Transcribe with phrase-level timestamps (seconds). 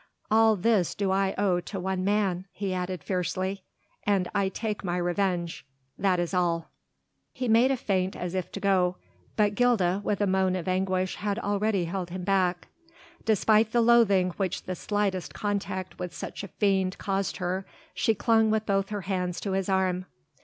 [0.31, 3.61] All this do I owe to one man," he added fiercely,
[4.03, 5.63] "and I take my revenge,
[5.95, 6.71] that is all."
[7.33, 8.95] He made a feint as if ready to go.
[9.35, 12.67] But Gilda with a moan of anguish had already held him back.
[13.25, 18.49] Despite the loathing which the slightest contact with such a fiend caused her, she clung
[18.49, 20.07] with both her hands to his arm.